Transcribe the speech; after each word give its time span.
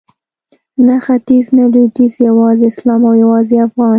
نه 0.85 0.95
ختیځ 1.05 1.45
نه 1.57 1.63
لویدیځ 1.73 2.13
یوازې 2.27 2.65
اسلام 2.71 3.01
او 3.09 3.13
یوازې 3.23 3.55
افغان 3.67 3.89